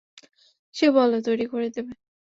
সে 0.75 0.85
বলল, 0.91 1.13
তৈরি 1.21 1.45
করে 1.45 1.67
দেবে। 1.69 1.93